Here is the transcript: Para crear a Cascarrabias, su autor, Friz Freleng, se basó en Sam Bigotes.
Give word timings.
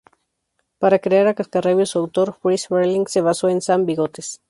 Para 0.79 0.97
crear 0.97 1.27
a 1.27 1.35
Cascarrabias, 1.35 1.89
su 1.89 1.99
autor, 1.99 2.33
Friz 2.33 2.69
Freleng, 2.69 3.05
se 3.07 3.21
basó 3.21 3.49
en 3.49 3.61
Sam 3.61 3.85
Bigotes. 3.85 4.39